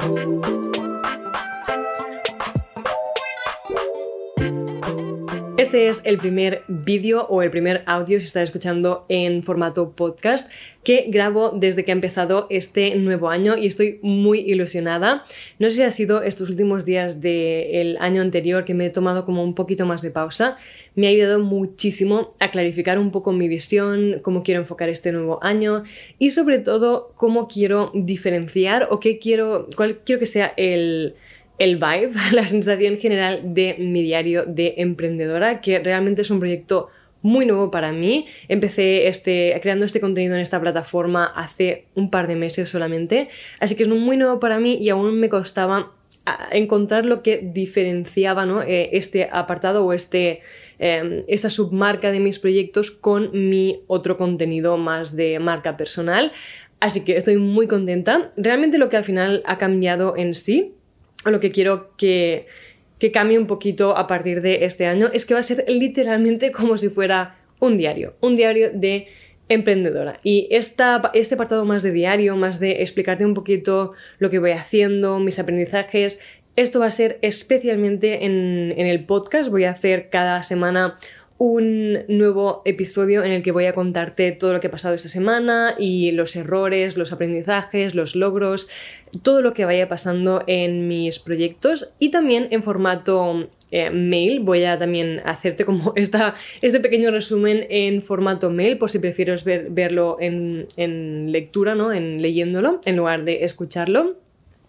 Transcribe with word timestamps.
Thank 0.00 0.46
you. 0.46 0.57
Este 5.58 5.88
es 5.88 6.02
el 6.04 6.18
primer 6.18 6.62
vídeo 6.68 7.26
o 7.28 7.42
el 7.42 7.50
primer 7.50 7.82
audio, 7.86 8.20
si 8.20 8.26
estás 8.26 8.44
escuchando 8.44 9.04
en 9.08 9.42
formato 9.42 9.90
podcast, 9.90 10.48
que 10.84 11.06
grabo 11.08 11.50
desde 11.50 11.84
que 11.84 11.90
ha 11.90 11.94
empezado 11.96 12.46
este 12.48 12.94
nuevo 12.94 13.28
año 13.28 13.56
y 13.56 13.66
estoy 13.66 13.98
muy 14.00 14.38
ilusionada. 14.38 15.24
No 15.58 15.68
sé 15.68 15.74
si 15.74 15.82
ha 15.82 15.90
sido 15.90 16.22
estos 16.22 16.48
últimos 16.48 16.84
días 16.84 17.20
del 17.20 17.96
año 17.98 18.22
anterior 18.22 18.64
que 18.64 18.74
me 18.74 18.86
he 18.86 18.90
tomado 18.90 19.24
como 19.24 19.42
un 19.42 19.56
poquito 19.56 19.84
más 19.84 20.00
de 20.00 20.12
pausa. 20.12 20.56
Me 20.94 21.08
ha 21.08 21.10
ayudado 21.10 21.40
muchísimo 21.40 22.36
a 22.38 22.52
clarificar 22.52 23.00
un 23.00 23.10
poco 23.10 23.32
mi 23.32 23.48
visión, 23.48 24.20
cómo 24.22 24.44
quiero 24.44 24.60
enfocar 24.60 24.88
este 24.90 25.10
nuevo 25.10 25.40
año 25.42 25.82
y 26.20 26.30
sobre 26.30 26.60
todo 26.60 27.12
cómo 27.16 27.48
quiero 27.48 27.90
diferenciar 27.94 28.86
o 28.92 29.00
qué 29.00 29.18
quiero, 29.18 29.66
cuál 29.74 29.98
quiero 30.04 30.20
que 30.20 30.26
sea 30.26 30.52
el 30.56 31.16
el 31.58 31.76
vibe, 31.76 32.10
la 32.32 32.46
sensación 32.46 32.96
general 32.98 33.40
de 33.54 33.76
mi 33.78 34.02
diario 34.02 34.44
de 34.46 34.74
emprendedora, 34.78 35.60
que 35.60 35.78
realmente 35.78 36.22
es 36.22 36.30
un 36.30 36.40
proyecto 36.40 36.88
muy 37.20 37.46
nuevo 37.46 37.70
para 37.70 37.92
mí. 37.92 38.26
Empecé 38.48 39.08
este, 39.08 39.58
creando 39.60 39.84
este 39.84 40.00
contenido 40.00 40.34
en 40.34 40.40
esta 40.40 40.60
plataforma 40.60 41.24
hace 41.24 41.86
un 41.94 42.10
par 42.10 42.28
de 42.28 42.36
meses 42.36 42.68
solamente, 42.68 43.28
así 43.60 43.74
que 43.74 43.82
es 43.82 43.88
muy 43.88 44.16
nuevo 44.16 44.38
para 44.40 44.58
mí 44.58 44.78
y 44.80 44.88
aún 44.88 45.18
me 45.18 45.28
costaba 45.28 45.92
encontrar 46.50 47.06
lo 47.06 47.22
que 47.22 47.38
diferenciaba 47.38 48.44
¿no? 48.44 48.62
Eh, 48.62 48.90
este 48.92 49.28
apartado 49.32 49.84
o 49.84 49.92
este, 49.92 50.42
em, 50.78 51.22
esta 51.26 51.48
submarca 51.48 52.12
de 52.12 52.20
mis 52.20 52.38
proyectos 52.38 52.90
con 52.90 53.48
mi 53.48 53.80
otro 53.86 54.18
contenido 54.18 54.76
más 54.76 55.16
de 55.16 55.38
marca 55.38 55.76
personal. 55.76 56.30
Así 56.80 57.04
que 57.04 57.16
estoy 57.16 57.38
muy 57.38 57.66
contenta. 57.66 58.30
Realmente 58.36 58.78
lo 58.78 58.88
que 58.88 58.96
al 58.96 59.04
final 59.04 59.42
ha 59.46 59.58
cambiado 59.58 60.16
en 60.16 60.34
sí 60.34 60.74
lo 61.30 61.40
que 61.40 61.50
quiero 61.50 61.96
que, 61.96 62.46
que 62.98 63.12
cambie 63.12 63.38
un 63.38 63.46
poquito 63.46 63.96
a 63.96 64.06
partir 64.06 64.42
de 64.42 64.64
este 64.64 64.86
año 64.86 65.10
es 65.12 65.24
que 65.24 65.34
va 65.34 65.40
a 65.40 65.44
ser 65.44 65.64
literalmente 65.68 66.52
como 66.52 66.76
si 66.76 66.88
fuera 66.88 67.36
un 67.60 67.76
diario, 67.76 68.14
un 68.20 68.36
diario 68.36 68.70
de 68.72 69.06
emprendedora. 69.48 70.18
Y 70.22 70.46
esta, 70.50 71.10
este 71.14 71.34
apartado 71.34 71.64
más 71.64 71.82
de 71.82 71.90
diario, 71.90 72.36
más 72.36 72.60
de 72.60 72.82
explicarte 72.82 73.24
un 73.24 73.34
poquito 73.34 73.90
lo 74.18 74.30
que 74.30 74.38
voy 74.38 74.52
haciendo, 74.52 75.18
mis 75.18 75.38
aprendizajes, 75.38 76.20
esto 76.56 76.80
va 76.80 76.86
a 76.86 76.90
ser 76.90 77.18
especialmente 77.22 78.24
en, 78.24 78.74
en 78.76 78.86
el 78.86 79.04
podcast. 79.06 79.48
Voy 79.48 79.64
a 79.64 79.70
hacer 79.70 80.10
cada 80.10 80.42
semana 80.42 80.96
un 81.38 82.00
nuevo 82.08 82.62
episodio 82.64 83.22
en 83.22 83.30
el 83.30 83.44
que 83.44 83.52
voy 83.52 83.66
a 83.66 83.72
contarte 83.72 84.32
todo 84.32 84.52
lo 84.52 84.60
que 84.60 84.66
ha 84.66 84.70
pasado 84.72 84.96
esta 84.96 85.08
semana 85.08 85.76
y 85.78 86.10
los 86.10 86.34
errores, 86.34 86.96
los 86.96 87.12
aprendizajes, 87.12 87.94
los 87.94 88.16
logros, 88.16 88.68
todo 89.22 89.40
lo 89.40 89.54
que 89.54 89.64
vaya 89.64 89.86
pasando 89.86 90.42
en 90.48 90.88
mis 90.88 91.20
proyectos 91.20 91.94
y 92.00 92.10
también 92.10 92.48
en 92.50 92.64
formato 92.64 93.48
eh, 93.70 93.90
mail. 93.90 94.40
Voy 94.40 94.64
a 94.64 94.78
también 94.78 95.22
hacerte 95.24 95.64
como 95.64 95.92
esta, 95.96 96.34
este 96.60 96.80
pequeño 96.80 97.12
resumen 97.12 97.66
en 97.70 98.02
formato 98.02 98.50
mail 98.50 98.76
por 98.76 98.90
si 98.90 98.98
prefieres 98.98 99.44
verlo 99.44 100.16
en, 100.18 100.66
en 100.76 101.30
lectura, 101.30 101.76
¿no? 101.76 101.92
en 101.92 102.20
leyéndolo 102.20 102.80
en 102.84 102.96
lugar 102.96 103.24
de 103.24 103.44
escucharlo. 103.44 104.16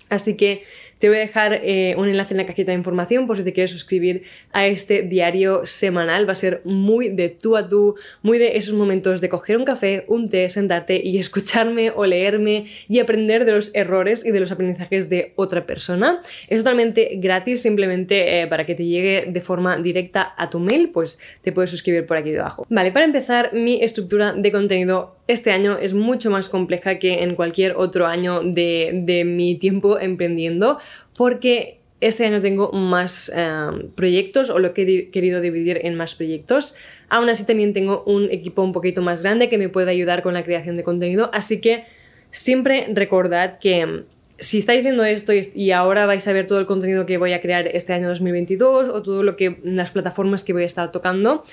Así 0.10 0.36
que 0.38 0.64
te 1.00 1.08
voy 1.08 1.18
a 1.18 1.22
dejar 1.22 1.62
eh, 1.64 1.96
un 1.98 2.08
enlace 2.08 2.34
en 2.34 2.38
la 2.38 2.46
cajita 2.46 2.72
de 2.72 2.78
información 2.78 3.26
por 3.26 3.38
si 3.38 3.44
te 3.44 3.54
quieres 3.54 3.72
suscribir 3.72 4.24
a 4.52 4.68
este 4.68 5.02
diario 5.02 5.66
semanal. 5.66 6.28
Va 6.28 6.34
a 6.34 6.36
ser 6.36 6.62
muy 6.66 7.10
de 7.10 7.30
tú 7.30 7.58
a 7.58 7.68
tú, 7.68 7.96
muy 8.22 8.38
de 8.38 8.58
esos 8.58 8.76
momentos 8.76 9.22
de 9.22 9.30
coger 9.30 9.58
un 9.58 9.66
café, 9.66 10.06
un 10.08 10.30
té, 10.30 10.50
sentarte 10.50 11.02
y 11.04 11.18
escucharme 11.18 11.92
o 11.96 12.06
leerme 12.06 12.66
y 12.88 13.00
aprender 13.00 13.46
de 13.46 13.54
los 13.54 13.74
errores 13.74 14.26
y 14.26 14.32
de 14.32 14.40
los 14.40 14.52
aprendizajes 14.52 15.10
de 15.10 15.34
otra 15.36 15.66
persona. 15.66 16.22
Es 16.48 16.60
totalmente 16.60 17.12
gratis, 17.16 17.62
simplemente 17.62 18.42
eh, 18.42 18.48
para 18.48 18.66
que 18.66 18.76
te 18.76 18.86
llegue 18.86 19.26
de 19.30 19.42
forma 19.42 19.78
directa 19.78 20.34
a 20.38 20.50
tu 20.50 20.60
mail, 20.60 20.90
pues 20.90 21.20
te 21.42 21.52
puedes 21.52 21.70
suscribir 21.70 22.06
por 22.06 22.18
aquí 22.18 22.32
debajo. 22.32 22.66
Vale, 22.70 22.92
para 22.92 23.06
empezar, 23.06 23.54
mi 23.54 23.82
estructura 23.82 24.34
de 24.34 24.52
contenido 24.52 25.19
este 25.30 25.52
año 25.52 25.78
es 25.78 25.94
mucho 25.94 26.32
más 26.32 26.50
compleja 26.50 26.98
que 26.98 27.22
en 27.24 27.36
cualquier 27.36 27.76
otro 27.78 28.08
año 28.08 28.42
de, 28.42 28.90
de 29.06 29.26
mi 29.26 29.56
tiempo 29.56 30.00
emprendiendo 30.00 30.80
porque 31.16 31.80
este 32.02 32.26
año 32.26 32.42
tengo 32.42 32.72
más 32.72 33.32
em, 33.36 33.92
proyectos 33.92 34.50
o 34.50 34.58
lo 34.58 34.74
que 34.74 34.82
he 34.82 35.10
querido 35.12 35.40
dividir 35.40 35.82
en 35.84 35.96
más 35.96 36.16
proyectos. 36.16 36.74
Aún 37.10 37.30
así 37.30 37.46
también 37.46 37.74
tengo 37.74 38.04
un 38.06 38.32
equipo 38.32 38.64
un 38.64 38.72
poquito 38.72 39.04
más 39.04 39.22
grande 39.22 39.50
que 39.50 39.60
me 39.60 39.70
puede 39.70 39.92
ayudar 39.92 40.24
con 40.24 40.34
la 40.34 40.44
creación 40.44 40.76
de 40.76 40.84
contenido, 40.84 41.30
así 41.32 41.62
que 41.62 41.84
siempre 42.32 42.88
recordad 42.94 43.60
que 43.60 43.82
em, 43.82 44.06
si 44.40 44.58
estáis 44.58 44.84
viendo 44.84 45.04
esto 45.04 45.34
y 45.54 45.72
ahora 45.72 46.08
vais 46.08 46.28
a 46.28 46.34
ver 46.34 46.48
todo 46.48 46.60
el 46.60 46.66
contenido 46.66 47.06
que 47.06 47.20
voy 47.20 47.34
a 47.34 47.42
crear 47.42 47.68
este 47.68 47.94
año 47.94 48.08
2022 48.08 48.90
o 48.90 49.04
todo 49.04 49.22
lo 49.22 49.36
que 49.36 49.60
las 49.64 49.92
plataformas 49.92 50.44
que 50.44 50.54
voy 50.54 50.64
a 50.64 50.66
estar 50.66 50.92
tocando 50.92 51.44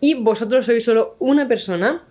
y 0.00 0.14
vosotros 0.14 0.64
sois 0.64 0.84
solo 0.84 1.16
una 1.18 1.48
persona 1.48 2.04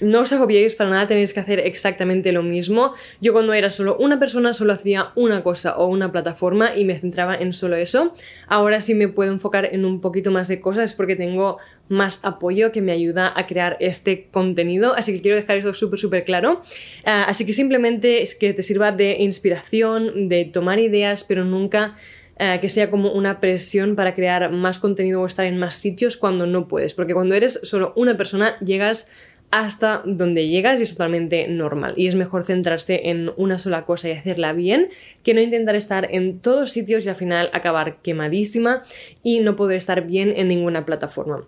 no 0.00 0.20
os 0.20 0.32
agobiéis 0.32 0.74
para 0.74 0.90
nada, 0.90 1.06
tenéis 1.06 1.32
que 1.34 1.40
hacer 1.40 1.60
exactamente 1.60 2.32
lo 2.32 2.42
mismo. 2.42 2.92
Yo 3.20 3.32
cuando 3.32 3.52
era 3.52 3.70
solo 3.70 3.96
una 3.98 4.18
persona 4.18 4.52
solo 4.52 4.72
hacía 4.72 5.12
una 5.14 5.42
cosa 5.42 5.76
o 5.76 5.86
una 5.86 6.10
plataforma 6.12 6.74
y 6.74 6.84
me 6.84 6.98
centraba 6.98 7.36
en 7.36 7.52
solo 7.52 7.76
eso. 7.76 8.14
Ahora 8.46 8.80
sí 8.80 8.94
me 8.94 9.08
puedo 9.08 9.32
enfocar 9.32 9.68
en 9.72 9.84
un 9.84 10.00
poquito 10.00 10.30
más 10.30 10.48
de 10.48 10.60
cosas 10.60 10.94
porque 10.94 11.16
tengo 11.16 11.58
más 11.88 12.24
apoyo 12.24 12.72
que 12.72 12.80
me 12.80 12.92
ayuda 12.92 13.32
a 13.34 13.46
crear 13.46 13.76
este 13.80 14.28
contenido. 14.30 14.94
Así 14.94 15.12
que 15.12 15.20
quiero 15.20 15.36
dejar 15.36 15.58
eso 15.58 15.74
súper, 15.74 15.98
súper 15.98 16.24
claro. 16.24 16.62
Ah, 17.04 17.24
así 17.28 17.44
que 17.44 17.52
simplemente 17.52 18.22
es 18.22 18.34
que 18.34 18.54
te 18.54 18.62
sirva 18.62 18.92
de 18.92 19.16
inspiración, 19.20 20.28
de 20.28 20.44
tomar 20.44 20.78
ideas, 20.78 21.24
pero 21.24 21.44
nunca 21.44 21.94
ah, 22.38 22.58
que 22.60 22.68
sea 22.68 22.90
como 22.90 23.12
una 23.12 23.40
presión 23.40 23.96
para 23.96 24.14
crear 24.14 24.50
más 24.50 24.78
contenido 24.78 25.20
o 25.20 25.26
estar 25.26 25.46
en 25.46 25.58
más 25.58 25.74
sitios 25.74 26.16
cuando 26.16 26.46
no 26.46 26.68
puedes. 26.68 26.94
Porque 26.94 27.12
cuando 27.12 27.34
eres 27.34 27.60
solo 27.64 27.92
una 27.96 28.16
persona 28.16 28.58
llegas 28.60 29.10
hasta 29.50 30.02
donde 30.04 30.48
llegas 30.48 30.80
y 30.80 30.84
es 30.84 30.92
totalmente 30.92 31.48
normal. 31.48 31.94
Y 31.96 32.06
es 32.06 32.14
mejor 32.14 32.44
centrarse 32.44 33.10
en 33.10 33.32
una 33.36 33.58
sola 33.58 33.84
cosa 33.84 34.08
y 34.08 34.12
hacerla 34.12 34.52
bien 34.52 34.88
que 35.22 35.34
no 35.34 35.40
intentar 35.40 35.74
estar 35.74 36.08
en 36.10 36.40
todos 36.40 36.70
sitios 36.70 37.06
y 37.06 37.08
al 37.08 37.16
final 37.16 37.50
acabar 37.52 38.00
quemadísima 38.02 38.84
y 39.22 39.40
no 39.40 39.56
poder 39.56 39.76
estar 39.76 40.06
bien 40.06 40.32
en 40.36 40.48
ninguna 40.48 40.84
plataforma. 40.84 41.46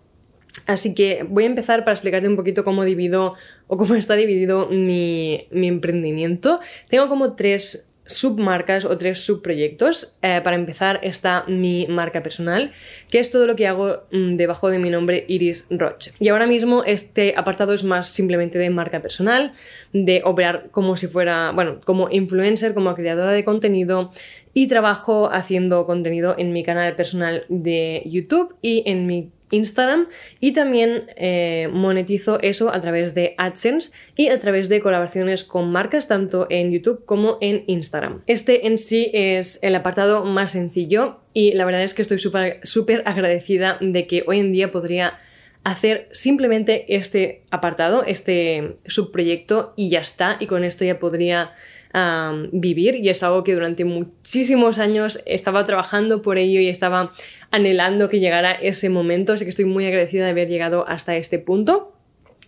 Así 0.67 0.95
que 0.95 1.25
voy 1.29 1.45
a 1.45 1.47
empezar 1.47 1.81
para 1.81 1.93
explicarte 1.93 2.29
un 2.29 2.37
poquito 2.37 2.65
cómo 2.65 2.85
divido 2.85 3.35
o 3.69 3.77
cómo 3.77 3.95
está 3.95 4.15
dividido 4.17 4.69
mi, 4.69 5.47
mi 5.51 5.69
emprendimiento. 5.69 6.61
Tengo 6.89 7.09
como 7.09 7.34
tres 7.34 7.91
submarcas 8.07 8.85
o 8.85 8.97
tres 8.99 9.25
subproyectos. 9.25 10.17
Eh, 10.23 10.41
para 10.43 10.57
empezar 10.57 11.01
está 11.03 11.45
mi 11.47 11.87
marca 11.89 12.23
personal, 12.23 12.71
que 13.11 13.19
es 13.19 13.31
todo 13.31 13.47
lo 13.47 13.57
que 13.57 13.67
hago 13.67 14.03
mm, 14.11 14.37
debajo 14.37 14.71
de 14.71 14.79
mi 14.79 14.91
nombre 14.91 15.25
Iris 15.29 15.67
Roche. 15.71 16.13
Y 16.19 16.29
ahora 16.29 16.47
mismo 16.47 16.85
este 16.85 17.35
apartado 17.37 17.73
es 17.73 17.85
más 17.85 18.09
simplemente 18.09 18.59
de 18.59 18.71
marca 18.71 19.01
personal, 19.01 19.53
de 19.93 20.23
operar 20.25 20.69
como 20.71 20.97
si 20.97 21.07
fuera, 21.07 21.53
bueno, 21.53 21.81
como 21.85 22.09
influencer, 22.11 22.75
como 22.75 22.95
creadora 22.95 23.33
de 23.33 23.45
contenido 23.45 24.11
y 24.55 24.67
trabajo 24.67 25.31
haciendo 25.33 25.87
contenido 25.87 26.35
en 26.39 26.53
mi 26.53 26.63
canal 26.63 26.95
personal 26.95 27.45
de 27.49 28.03
YouTube 28.07 28.55
y 28.61 28.83
en 28.87 29.07
mi 29.07 29.31
Instagram 29.53 30.09
y 30.41 30.53
también 30.53 31.05
eh, 31.17 31.69
monetizo 31.71 32.41
eso 32.41 32.73
a 32.73 32.81
través 32.81 33.15
de 33.15 33.35
AdSense 33.39 33.93
y 34.17 34.29
a 34.29 34.39
través 34.41 34.69
de 34.69 34.81
colaboraciones 34.81 35.45
con 35.45 35.71
marcas 35.71 36.09
tanto 36.09 36.47
en 36.51 36.73
YouTube 36.73 37.05
como 37.05 37.39
en 37.41 37.65
Instagram. 37.67 38.23
Este 38.27 38.67
en 38.67 38.79
sí 38.79 39.11
es 39.13 39.59
el 39.63 39.75
apartado 39.75 40.25
más 40.25 40.53
sencillo 40.53 41.21
y 41.34 41.53
la 41.53 41.65
verdad 41.65 41.83
es 41.83 41.95
que 41.95 42.03
estoy 42.03 42.19
súper 42.19 43.03
agradecida 43.05 43.79
de 43.81 44.07
que 44.07 44.25
hoy 44.27 44.41
en 44.41 44.53
día 44.53 44.73
podría 44.73 45.19
hacer 45.65 46.09
simplemente 46.11 46.97
este 46.97 47.43
apartado, 47.51 48.03
este 48.05 48.79
subproyecto 48.87 49.75
y 49.77 49.91
ya 49.91 50.01
está 50.01 50.37
y 50.41 50.47
con 50.47 50.65
esto 50.65 50.84
ya 50.84 50.99
podría 50.99 51.53
vivir 52.53 52.97
y 52.97 53.08
es 53.08 53.22
algo 53.22 53.44
que 53.44 53.54
durante 53.54 53.84
muchísimos 53.84 54.78
años 54.78 55.21
estaba 55.27 55.66
trabajando 55.66 56.22
por 56.22 56.39
ello 56.39 56.60
y 56.60 56.68
estaba 56.68 57.12
anhelando 57.50 58.09
que 58.09 58.21
llegara 58.21 58.53
ese 58.53 58.89
momento, 58.89 59.34
así 59.34 59.44
que 59.44 59.50
estoy 59.50 59.66
muy 59.66 59.86
agradecida 59.86 60.24
de 60.24 60.30
haber 60.30 60.48
llegado 60.48 60.86
hasta 60.89 61.16
este 61.16 61.39
punto. 61.39 61.92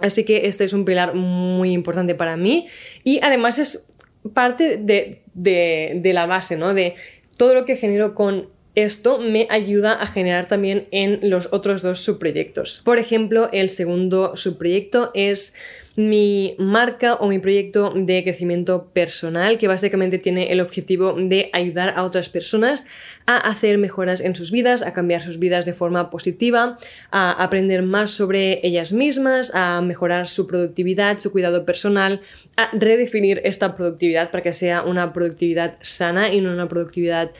Así 0.01 0.25
que 0.25 0.47
este 0.47 0.65
es 0.65 0.73
un 0.73 0.85
pilar 0.85 1.15
muy 1.15 1.73
importante 1.73 2.15
para 2.15 2.37
mí 2.37 2.67
y 3.05 3.21
además 3.23 3.59
es 3.59 3.93
parte 4.33 4.77
de, 4.77 5.23
de, 5.35 5.99
de 6.03 6.13
la 6.13 6.27
base, 6.27 6.57
¿no? 6.57 6.75
De 6.75 6.95
todo 7.37 7.55
lo 7.55 7.65
que 7.65 7.77
genero 7.77 8.15
con 8.15 8.49
esto 8.75 9.19
me 9.19 9.47
ayuda 9.51 9.93
a 9.93 10.07
generar 10.07 10.47
también 10.47 10.89
en 10.91 11.31
los 11.31 11.49
otros 11.53 11.83
dos 11.83 12.01
subproyectos. 12.01 12.81
Por 12.85 12.99
ejemplo, 12.99 13.49
el 13.53 13.71
segundo 13.71 14.37
subproyecto 14.37 15.11
es 15.15 15.55
mi 15.97 16.57
marca 16.59 17.15
o 17.15 17.29
mi 17.29 17.39
proyecto 17.39 17.93
de 17.95 18.25
crecimiento 18.25 18.91
personal 18.93 19.59
que 19.59 19.69
básicamente 19.69 20.19
tiene 20.19 20.51
el 20.51 20.61
objetivo 20.61 21.15
de 21.17 21.51
ayudar 21.53 21.95
a 21.97 22.03
otras 22.03 22.29
personas 22.29 22.85
a 23.27 23.37
hacer 23.37 23.79
mejoras 23.79 24.21
en 24.21 24.35
sus 24.35 24.51
vidas, 24.51 24.83
a 24.83 24.93
cambiar 24.93 25.23
sus 25.23 25.39
vidas 25.39 25.65
de 25.65 25.73
forma 25.73 26.11
positiva, 26.11 26.79
a 27.13 27.31
aprender 27.31 27.83
más 27.83 28.11
sobre 28.11 28.61
ellas 28.67 28.93
mismas, 28.93 29.55
a 29.55 29.81
mejorar 29.83 30.27
su 30.27 30.49
productividad, 30.49 31.19
su 31.19 31.31
cuidado 31.31 31.65
personal, 31.65 32.21
a 32.57 32.71
redefinir 32.73 33.41
esta 33.45 33.75
productividad 33.75 34.33
para 34.33 34.43
que 34.43 34.53
sea 34.53 34.83
una 34.83 35.13
productividad 35.13 35.77
sana 35.81 36.33
y 36.33 36.41
no 36.41 36.53
una 36.53 36.67
productividad 36.67 37.31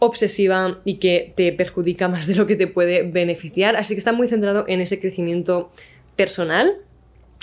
obsesiva 0.00 0.80
y 0.84 0.94
que 0.94 1.32
te 1.36 1.52
perjudica 1.52 2.08
más 2.08 2.26
de 2.26 2.34
lo 2.34 2.46
que 2.46 2.56
te 2.56 2.66
puede 2.66 3.04
beneficiar. 3.04 3.76
Así 3.76 3.94
que 3.94 3.98
está 3.98 4.12
muy 4.12 4.26
centrado 4.26 4.64
en 4.66 4.80
ese 4.80 4.98
crecimiento 4.98 5.70
personal. 6.16 6.76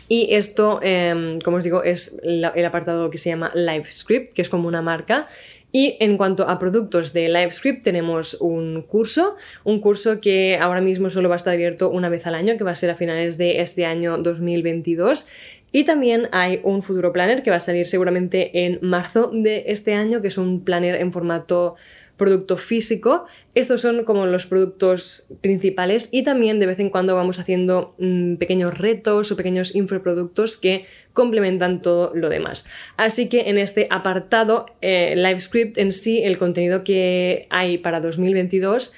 Y 0.10 0.34
esto, 0.36 0.80
em, 0.84 1.40
como 1.40 1.58
os 1.58 1.64
digo, 1.64 1.84
es 1.84 2.20
el 2.24 2.44
apartado 2.44 3.10
que 3.10 3.18
se 3.18 3.30
llama 3.30 3.52
LiveScript, 3.54 4.34
que 4.34 4.42
es 4.42 4.50
como 4.50 4.68
una 4.68 4.82
marca. 4.82 5.28
Y 5.74 5.98
en 6.00 6.16
cuanto 6.16 6.48
a 6.48 6.58
productos 6.60 7.12
de 7.12 7.28
LiveScript, 7.28 7.84
tenemos 7.84 8.36
un 8.40 8.84
curso, 8.84 9.36
un 9.66 9.82
curso 9.82 10.22
que 10.22 10.58
ahora 10.62 10.80
mismo 10.80 11.10
solo 11.10 11.28
va 11.28 11.36
a 11.36 11.38
estar 11.38 11.54
abierto 11.54 11.90
una 11.90 12.08
vez 12.08 12.26
al 12.26 12.36
año, 12.36 12.58
que 12.58 12.64
va 12.64 12.72
a 12.72 12.76
ser 12.76 12.90
a 12.90 12.96
finales 12.96 13.38
de 13.38 13.60
este 13.60 13.86
año 13.86 14.18
2022. 14.18 15.28
Y 15.74 15.84
también 15.84 16.30
hay 16.32 16.62
un 16.64 16.82
futuro 16.82 17.12
planner 17.12 17.44
que 17.44 17.50
va 17.50 17.58
a 17.58 17.60
salir 17.60 17.86
seguramente 17.86 18.66
en 18.66 18.80
marzo 18.82 19.30
de 19.34 19.66
este 19.68 19.94
año, 19.94 20.22
que 20.22 20.30
es 20.30 20.38
un 20.38 20.64
planner 20.64 20.96
en 20.96 21.12
formato 21.12 21.76
producto 22.18 22.58
físico. 22.58 23.26
Estos 23.56 23.82
son 23.82 24.04
como 24.04 24.26
los 24.26 24.48
productos 24.48 25.28
principales 25.42 26.10
y 26.12 26.24
también 26.24 26.60
de 26.60 26.66
vez 26.66 26.80
en 26.80 26.90
cuando 26.90 27.16
vamos 27.16 27.40
haciendo 27.40 27.96
mm, 28.00 28.36
pequeños 28.36 28.78
retos 28.78 29.32
o 29.32 29.38
pequeños 29.38 29.76
infoproductos 29.76 30.58
que 30.58 30.86
complementan 31.14 31.82
todo 31.82 32.12
lo 32.14 32.30
demás. 32.30 32.66
Así 32.98 33.30
que 33.30 33.50
en 33.50 33.58
este 33.58 33.88
apartado, 33.90 34.66
eh, 34.82 35.14
LiveScript 35.16 35.78
en 35.78 35.92
sí, 35.92 36.24
el 36.24 36.38
contenido 36.38 36.84
que 36.84 37.48
hay 37.50 37.78
para 37.78 38.02
2022, 38.02 38.94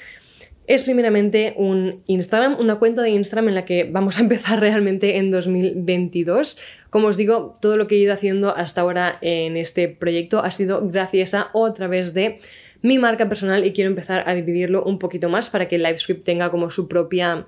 es 0.70 0.84
primeramente 0.84 1.56
un 1.58 2.04
Instagram, 2.06 2.56
una 2.60 2.76
cuenta 2.76 3.02
de 3.02 3.10
Instagram 3.10 3.50
en 3.50 3.56
la 3.56 3.66
que 3.66 3.86
vamos 3.86 4.20
a 4.20 4.22
empezar 4.22 4.60
realmente 4.62 5.18
en 5.18 5.32
2022. 5.32 6.60
Como 6.92 7.08
os 7.08 7.18
digo, 7.18 7.54
todo 7.60 7.76
lo 7.76 7.88
que 7.88 7.96
he 7.96 7.98
ido 7.98 8.14
haciendo 8.14 8.56
hasta 8.56 8.82
ahora 8.82 9.18
en 9.22 9.58
este 9.58 9.88
proyecto 9.88 10.44
ha 10.44 10.52
sido 10.52 10.88
gracias 10.88 11.34
a 11.34 11.50
o 11.54 11.66
a 11.66 11.74
través 11.74 12.14
de 12.14 12.38
mi 12.82 12.98
marca 12.98 13.28
personal 13.28 13.66
y 13.66 13.74
quiero 13.74 13.90
empezar 13.90 14.24
a 14.28 14.36
dividirlo 14.36 14.84
un 14.84 15.00
poquito 15.00 15.30
más 15.30 15.50
para 15.50 15.68
que 15.68 15.78
LiveScript 15.78 16.24
tenga 16.24 16.50
como 16.50 16.70
su 16.70 16.88
propia 16.88 17.48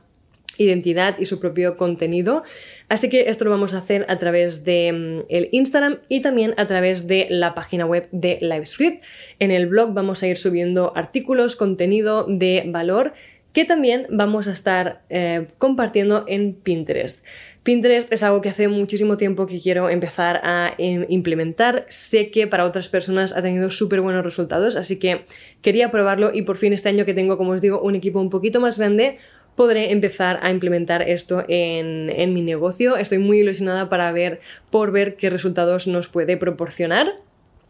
identidad 0.58 1.18
y 1.20 1.26
su 1.26 1.40
propio 1.40 1.78
contenido. 1.78 2.44
Así 2.90 3.10
que 3.10 3.30
esto 3.30 3.46
lo 3.46 3.52
vamos 3.52 3.74
a 3.74 3.80
hacer 3.80 4.06
a 4.10 4.18
través 4.18 4.64
de 4.64 4.92
mm, 4.92 5.26
el 5.30 5.50
Instagram 5.52 6.00
y 6.10 6.22
también 6.22 6.54
a 6.58 6.68
través 6.68 7.08
de 7.08 7.28
la 7.30 7.56
página 7.56 7.86
web 7.86 8.08
de 8.12 8.38
LiveScript. 8.42 9.04
En 9.40 9.52
el 9.52 9.68
blog 9.68 9.94
vamos 9.94 10.24
a 10.24 10.28
ir 10.28 10.38
subiendo 10.38 10.94
artículos, 10.96 11.56
contenido 11.56 12.26
de 12.28 12.64
valor 12.68 13.14
que 13.54 13.66
también 13.66 14.08
vamos 14.10 14.48
a 14.48 14.52
estar 14.52 15.02
eh, 15.10 15.48
compartiendo 15.58 16.24
en 16.28 16.54
Pinterest. 16.54 17.26
Pinterest 17.64 18.12
es 18.12 18.24
algo 18.24 18.42
que 18.42 18.50
hace 18.50 18.68
muchísimo 18.68 19.18
tiempo 19.18 19.46
que 19.46 19.62
quiero 19.62 19.90
empezar 19.90 20.42
a 20.44 20.74
em, 20.80 21.06
implementar. 21.10 21.86
Sé 21.90 22.32
que 22.32 22.48
para 22.48 22.66
otras 22.66 22.90
personas 22.90 23.34
ha 23.34 23.42
tenido 23.44 23.70
súper 23.70 24.02
buenos 24.02 24.24
resultados, 24.24 24.76
así 24.76 24.98
que 24.98 25.26
quería 25.62 25.92
probarlo 25.92 26.32
y 26.34 26.42
por 26.42 26.58
fin 26.58 26.74
este 26.74 26.90
año 26.90 27.06
que 27.06 27.14
tengo, 27.14 27.38
como 27.38 27.52
os 27.52 27.62
digo, 27.62 27.80
un 27.80 27.94
equipo 27.94 28.20
un 28.20 28.32
poquito 28.32 28.60
más 28.60 28.80
grande, 28.80 29.18
podré 29.56 29.92
empezar 29.92 30.40
a 30.42 30.50
implementar 30.50 31.04
esto 31.08 31.44
en, 31.48 32.10
en 32.10 32.34
mi 32.34 32.42
negocio. 32.42 32.98
Estoy 32.98 33.20
muy 33.20 33.40
ilusionada 33.40 33.90
para 33.90 34.12
ver, 34.12 34.40
por 34.72 34.92
ver 34.92 35.16
qué 35.16 35.30
resultados 35.30 35.86
nos 35.86 36.08
puede 36.08 36.38
proporcionar. 36.38 37.14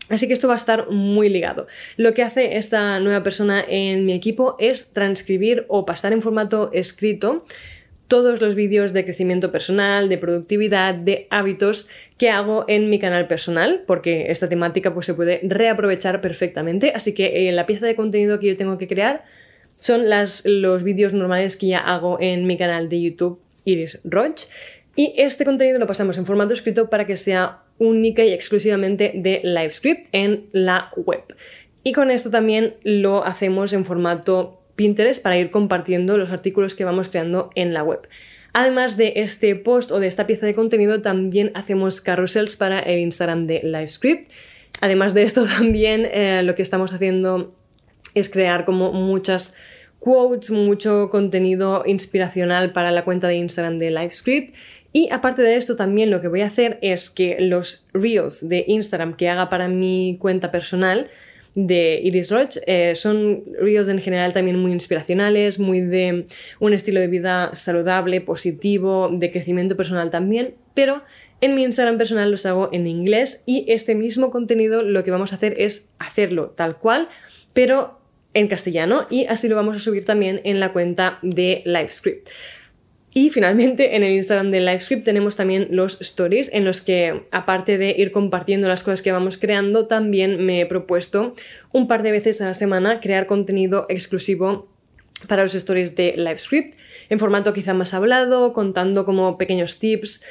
Así 0.10 0.28
que 0.28 0.34
esto 0.34 0.48
va 0.48 0.56
a 0.56 0.58
estar 0.58 0.90
muy 0.90 1.30
ligado. 1.30 1.68
Lo 1.96 2.14
que 2.14 2.24
hace 2.24 2.58
esta 2.58 3.00
nueva 3.00 3.24
persona 3.24 3.64
en 3.66 4.06
mi 4.06 4.14
equipo 4.14 4.56
es 4.60 4.92
transcribir 4.94 5.66
o 5.70 5.86
pasar 5.86 6.12
en 6.12 6.22
formato 6.22 6.70
escrito 6.74 7.44
todos 8.12 8.42
los 8.42 8.56
vídeos 8.56 8.92
de 8.92 9.06
crecimiento 9.06 9.54
personal, 9.54 10.10
de 10.10 10.18
productividad, 10.18 10.94
de 10.94 11.28
hábitos 11.30 11.88
que 12.18 12.30
hago 12.30 12.66
en 12.68 12.90
mi 12.90 13.00
canal 13.00 13.26
personal, 13.26 13.86
porque 13.88 14.30
esta 14.30 14.50
temática 14.50 14.94
pues, 14.94 15.06
se 15.06 15.14
puede 15.14 15.40
reaprovechar 15.44 16.20
perfectamente. 16.20 16.92
Así 16.94 17.14
que 17.14 17.48
eh, 17.48 17.52
la 17.54 17.66
pieza 17.66 17.86
de 17.86 17.96
contenido 17.96 18.38
que 18.38 18.48
yo 18.48 18.58
tengo 18.58 18.78
que 18.78 18.90
crear 18.90 19.24
son 19.80 20.04
los 20.10 20.84
vídeos 20.84 21.14
normales 21.14 21.56
que 21.56 21.68
ya 21.68 21.80
hago 21.80 22.18
en 22.20 22.46
mi 22.46 22.58
canal 22.58 22.90
de 22.90 23.02
YouTube 23.02 23.40
Iris 23.64 24.02
Roach. 24.04 24.42
Y 24.98 25.14
este 25.16 25.46
contenido 25.46 25.80
lo 25.80 25.88
pasamos 25.88 26.18
en 26.18 26.26
formato 26.26 26.54
escrito 26.54 26.90
para 26.90 27.06
que 27.06 27.16
sea 27.16 27.64
única 27.78 28.26
y 28.26 28.34
exclusivamente 28.34 29.14
de 29.16 29.40
LiveScript 29.42 30.10
en 30.12 30.50
la 30.52 30.92
web. 30.98 31.24
Y 31.86 31.94
con 31.94 32.12
esto 32.12 32.30
también 32.30 32.76
lo 32.84 33.24
hacemos 33.24 33.72
en 33.72 33.86
formato 33.86 34.61
Pinterest 34.82 35.22
para 35.22 35.38
ir 35.38 35.52
compartiendo 35.52 36.18
los 36.18 36.32
artículos 36.32 36.74
que 36.74 36.86
vamos 36.86 37.08
creando 37.08 37.52
en 37.54 37.72
la 37.72 37.84
web. 37.84 38.00
Además 38.52 38.98
de 38.98 39.14
este 39.18 39.56
post 39.56 39.92
o 39.92 40.00
de 40.00 40.08
esta 40.08 40.26
pieza 40.26 40.48
de 40.48 40.56
contenido, 40.56 41.04
también 41.04 41.52
hacemos 41.54 42.02
carousels 42.02 42.56
para 42.56 42.80
el 42.80 42.98
Instagram 42.98 43.46
de 43.46 43.62
LiveScript. 43.64 44.32
Además 44.82 45.14
de 45.14 45.22
esto, 45.22 45.46
también 45.58 46.08
eh, 46.12 46.42
lo 46.44 46.56
que 46.56 46.64
estamos 46.64 46.94
haciendo 46.94 47.54
es 48.16 48.28
crear 48.28 48.66
como 48.66 48.92
muchas 48.92 49.54
quotes, 50.00 50.50
mucho 50.50 51.12
contenido 51.12 51.84
inspiracional 51.86 52.72
para 52.72 52.90
la 52.90 53.06
cuenta 53.06 53.28
de 53.28 53.36
Instagram 53.36 53.78
de 53.78 53.92
LiveScript. 53.92 54.56
Y 54.94 55.12
aparte 55.12 55.44
de 55.44 55.58
esto, 55.58 55.76
también 55.76 56.10
lo 56.10 56.22
que 56.22 56.28
voy 56.28 56.42
a 56.42 56.48
hacer 56.48 56.80
es 56.82 57.12
que 57.12 57.38
los 57.40 57.88
reels 57.94 58.50
de 58.50 58.66
Instagram 58.68 59.16
que 59.16 59.30
haga 59.30 59.48
para 59.48 59.68
mi 59.68 60.18
cuenta 60.20 60.50
personal 60.50 61.08
de 61.56 62.00
Iris 62.04 62.30
Roche. 62.30 62.62
Eh, 62.66 62.96
son 62.96 63.44
reels 63.60 63.90
en 63.90 64.00
general 64.00 64.34
también 64.34 64.58
muy 64.58 64.72
inspiracionales, 64.72 65.60
muy 65.60 65.82
de 65.82 66.26
un 66.60 66.74
estilo 66.74 67.00
de 67.00 67.08
vida 67.08 67.56
saludable, 67.56 68.22
positivo, 68.22 69.10
de 69.12 69.32
crecimiento 69.32 69.76
personal 69.76 70.10
también, 70.10 70.56
pero 70.74 71.04
en 71.42 71.56
mi 71.56 71.64
Instagram 71.64 71.98
personal 71.98 72.32
los 72.32 72.46
hago 72.46 72.70
en 72.72 72.88
inglés 72.88 73.44
y 73.46 73.66
este 73.68 73.96
mismo 73.96 74.30
contenido 74.30 74.82
lo 74.82 75.04
que 75.04 75.12
vamos 75.12 75.34
a 75.34 75.36
hacer 75.36 75.54
es 75.58 75.94
hacerlo 76.00 76.52
tal 76.52 76.78
cual, 76.78 77.08
pero 77.54 78.00
en 78.34 78.48
castellano 78.48 79.08
y 79.10 79.26
así 79.26 79.50
lo 79.50 79.56
vamos 79.56 79.76
a 79.76 79.80
subir 79.80 80.06
también 80.06 80.40
en 80.46 80.60
la 80.60 80.72
cuenta 80.72 81.20
de 81.22 81.64
LiveScript. 81.66 82.30
Y 83.14 83.30
finalmente 83.30 83.98
en 83.98 84.04
el 84.04 84.14
Instagram 84.14 84.52
de 84.52 84.62
LiveScript 84.62 85.04
tenemos 85.04 85.36
también 85.36 85.68
los 85.70 86.00
stories 86.00 86.50
en 86.54 86.64
los 86.64 86.80
que 86.80 87.24
aparte 87.32 87.78
de 87.78 87.94
ir 87.98 88.12
compartiendo 88.12 88.70
las 88.70 88.84
cosas 88.84 89.02
que 89.02 89.12
vamos 89.12 89.38
creando, 89.38 89.86
también 89.86 90.46
me 90.46 90.62
he 90.62 90.66
propuesto 90.66 91.34
un 91.74 91.88
par 91.88 92.04
de 92.04 92.12
veces 92.12 92.40
a 92.42 92.46
la 92.46 92.54
semana 92.54 93.02
crear 93.02 93.28
contenido 93.28 93.86
exclusivo 93.90 94.71
para 95.28 95.44
los 95.44 95.56
stories 95.56 95.96
de 95.96 96.14
LiveScript, 96.18 96.78
en 97.10 97.20
formato 97.20 97.54
quizá 97.54 97.74
más 97.74 97.94
hablado, 97.94 98.54
contando 98.54 99.06
como 99.06 99.38
pequeños 99.38 99.80
tips, 99.80 100.24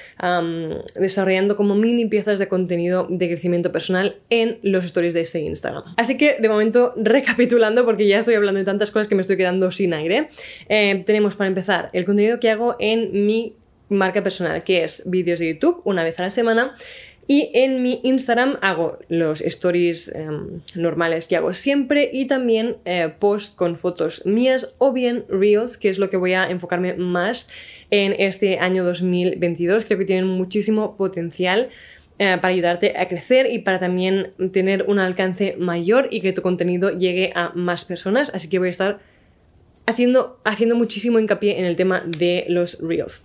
desarrollando 0.97 1.57
como 1.57 1.75
mini 1.75 2.07
piezas 2.07 2.39
de 2.39 2.49
contenido 2.49 3.07
de 3.09 3.29
crecimiento 3.29 3.73
personal 3.73 4.17
en 4.31 4.59
los 4.63 4.85
stories 4.85 5.15
de 5.15 5.21
este 5.21 5.41
Instagram. 5.41 5.85
Así 5.97 6.17
que 6.17 6.37
de 6.41 6.49
momento, 6.49 6.95
recapitulando, 6.97 7.85
porque 7.85 8.07
ya 8.07 8.19
estoy 8.19 8.35
hablando 8.35 8.59
de 8.59 8.65
tantas 8.65 8.91
cosas 8.91 9.09
que 9.09 9.15
me 9.15 9.21
estoy 9.21 9.37
quedando 9.37 9.71
sin 9.71 9.95
aire, 9.95 10.29
eh, 10.69 11.03
tenemos 11.07 11.37
para 11.37 11.49
empezar 11.49 11.91
el 11.93 12.05
contenido 12.05 12.41
que 12.41 12.51
hago 12.51 12.77
en 12.79 13.27
mi 13.27 13.57
marca 13.91 14.23
personal, 14.23 14.63
que 14.63 14.85
es 14.85 15.03
vídeos 15.07 15.41
de 15.41 15.53
YouTube 15.53 15.83
una 15.85 16.05
vez 16.05 16.19
a 16.21 16.23
la 16.23 16.31
semana, 16.31 16.75
y 17.31 17.49
en 17.55 17.81
mi 17.81 18.01
Instagram 18.03 18.59
hago 18.61 18.99
los 19.09 19.41
stories 19.41 20.13
em, 20.17 20.63
normales 20.75 21.29
que 21.29 21.37
hago 21.37 21.53
siempre 21.53 22.11
y 22.13 22.27
también 22.27 22.79
eh, 22.85 23.09
post 23.21 23.55
con 23.55 23.77
fotos 23.77 24.27
mías 24.27 24.75
o 24.79 24.93
bien 24.93 25.25
reels, 25.29 25.79
que 25.79 25.91
es 25.91 26.01
lo 26.01 26.11
que 26.11 26.17
voy 26.17 26.33
a 26.33 26.51
enfocarme 26.51 26.95
más 26.95 27.49
en 27.93 28.17
este 28.19 28.59
año 28.59 28.83
2022. 28.83 29.85
Creo 29.85 29.97
que 29.97 30.05
tienen 30.05 30.27
muchísimo 30.27 30.97
potencial 30.97 31.69
eh, 32.19 32.37
para 32.43 32.53
ayudarte 32.53 32.99
a 32.99 33.07
crecer 33.07 33.47
y 33.49 33.61
para 33.61 33.79
también 33.79 34.33
tener 34.51 34.87
un 34.89 34.99
alcance 34.99 35.55
mayor 35.57 36.09
y 36.11 36.23
que 36.23 36.33
tu 36.33 36.43
contenido 36.43 36.91
llegue 36.91 37.31
a 37.37 37.53
más 37.55 37.85
personas. 37.85 38.33
Así 38.35 38.49
que 38.49 38.59
voy 38.59 38.67
a 38.67 38.73
estar 38.73 38.99
haciendo, 39.87 40.41
haciendo 40.43 40.75
muchísimo 40.75 41.21
hincapié 41.21 41.61
en 41.61 41.67
el 41.67 41.77
tema 41.77 42.03
de 42.05 42.45
los 42.49 42.81
reels 42.81 43.23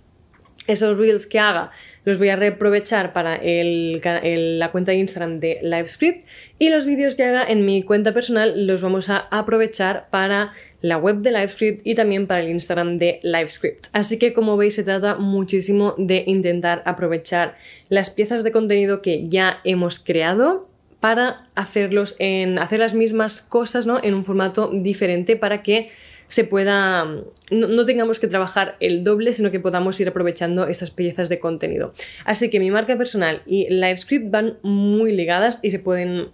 esos 0.66 0.98
reels 0.98 1.26
que 1.26 1.38
haga 1.38 1.70
los 2.04 2.18
voy 2.18 2.28
a 2.28 2.36
reaprovechar 2.36 3.12
para 3.12 3.40
la 3.42 4.70
cuenta 4.70 4.92
de 4.92 4.98
Instagram 4.98 5.40
de 5.40 5.58
LiveScript 5.62 6.22
y 6.58 6.68
los 6.68 6.86
vídeos 6.86 7.16
que 7.16 7.24
haga 7.24 7.44
en 7.44 7.64
mi 7.64 7.82
cuenta 7.82 8.12
personal 8.12 8.66
los 8.66 8.80
vamos 8.80 9.10
a 9.10 9.26
aprovechar 9.30 10.08
para 10.10 10.52
la 10.80 10.98
web 10.98 11.18
de 11.18 11.32
LiveScript 11.32 11.80
y 11.84 11.94
también 11.94 12.26
para 12.26 12.42
el 12.42 12.50
Instagram 12.50 12.98
de 12.98 13.18
LiveScript. 13.22 13.88
Así 13.92 14.18
que 14.18 14.32
como 14.32 14.56
veis 14.56 14.76
se 14.76 14.84
trata 14.84 15.16
muchísimo 15.16 15.94
de 15.98 16.22
intentar 16.26 16.82
aprovechar 16.86 17.56
las 17.88 18.10
piezas 18.10 18.44
de 18.44 18.52
contenido 18.52 19.02
que 19.02 19.28
ya 19.28 19.58
hemos 19.64 19.98
creado 19.98 20.68
para 21.00 21.48
hacerlos 21.54 22.16
en 22.18 22.58
hacer 22.58 22.78
las 22.78 22.94
mismas 22.94 23.40
cosas 23.40 23.86
¿no? 23.86 24.00
en 24.02 24.14
un 24.14 24.24
formato 24.24 24.70
diferente 24.72 25.36
para 25.36 25.62
que 25.62 25.90
se 26.28 26.44
pueda 26.44 27.04
no, 27.04 27.68
no, 27.68 27.84
tengamos 27.84 28.18
que 28.18 28.26
trabajar 28.26 28.76
el 28.80 29.02
doble 29.02 29.32
sino 29.32 29.50
que 29.50 29.60
podamos 29.60 30.00
ir 30.00 30.08
aprovechando 30.08 30.66
estas 30.66 30.90
piezas 30.90 31.28
de 31.28 31.38
contenido. 31.38 31.92
Así 32.24 32.50
que 32.50 32.60
mi 32.60 32.70
marca 32.70 32.96
personal 32.96 33.42
y 33.46 33.68
LiveScript 33.68 34.30
van 34.30 34.58
muy 34.62 35.12
ligadas 35.12 35.60
y 35.62 35.70
se 35.70 35.78
pueden 35.78 36.28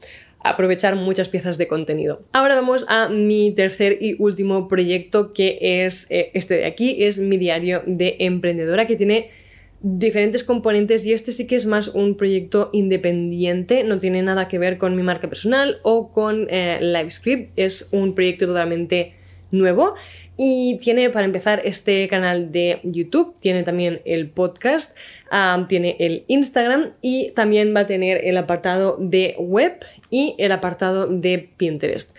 aprovechar 0.45 0.97
muchas 0.97 1.29
piezas 1.29 1.59
de 1.59 1.69
contenido. 1.69 2.23
Ahora 2.33 2.55
vamos 2.55 2.85
a 2.89 3.09
mi 3.09 3.53
tercer 3.53 3.99
y 4.01 4.21
último 4.21 4.69
proyecto 4.69 5.33
que 5.33 5.59
es 5.85 6.11
eh, 6.11 6.31
este 6.35 6.55
de 6.55 6.67
aquí, 6.67 7.05
es 7.05 7.19
mi 7.19 7.37
diario 7.37 7.83
de 7.87 8.17
emprendedora 8.21 8.87
que 8.87 8.97
tiene 8.97 9.31
diferentes 9.83 10.45
componentes 10.45 11.05
y 11.07 11.13
este 11.13 11.33
sí 11.33 11.47
que 11.47 11.57
es 11.57 11.67
más 11.67 11.89
un 11.89 12.17
proyecto 12.17 12.71
independiente, 12.73 13.83
no 13.83 13.99
tiene 13.99 14.23
nada 14.23 14.47
que 14.47 14.59
ver 14.59 14.79
con 14.79 14.95
mi 14.95 15.03
marca 15.03 15.29
personal 15.29 15.79
o 15.83 16.13
con 16.13 16.47
eh, 16.51 16.79
LiveScript, 16.81 17.53
es 17.57 17.89
un 17.93 18.15
proyecto 18.15 18.47
totalmente 18.47 19.15
nuevo 19.53 19.95
y 20.37 20.79
tiene 20.79 21.11
para 21.11 21.25
empezar 21.25 21.63
este 21.65 22.09
canal 22.09 22.51
de 22.51 22.81
YouTube, 22.83 23.35
tiene 23.39 23.63
también 23.63 24.01
el 24.05 24.29
podcast, 24.29 24.99
tiene 25.69 25.97
el 26.01 26.25
Instagram 26.27 26.91
y 27.01 27.31
también 27.33 27.73
va 27.77 27.81
a 27.81 27.87
tener 27.87 28.21
el 28.25 28.37
apartado 28.37 28.97
de 28.99 29.37
web 29.39 29.79
y 30.11 30.35
el 30.39 30.51
apartado 30.51 31.07
de 31.07 31.51
Pinterest. 31.57 32.17